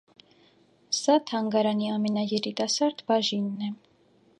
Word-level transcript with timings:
Սա 0.99 1.17
թանգարանի 1.33 1.91
ամենաերիտասարդ 1.99 3.09
բաժինն 3.13 3.67
է։ 3.71 3.75